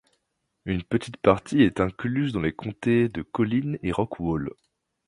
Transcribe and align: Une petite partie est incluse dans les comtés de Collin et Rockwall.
Une 0.65 0.81
petite 0.81 1.17
partie 1.17 1.61
est 1.61 1.79
incluse 1.79 2.33
dans 2.33 2.41
les 2.41 2.53
comtés 2.53 3.07
de 3.07 3.21
Collin 3.21 3.75
et 3.83 3.91
Rockwall. 3.91 4.49